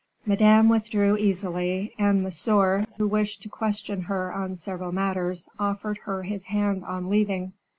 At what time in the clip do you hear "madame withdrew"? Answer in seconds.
0.25-1.15